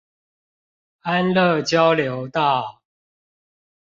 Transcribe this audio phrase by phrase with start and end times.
[1.01, 2.81] 安樂交流道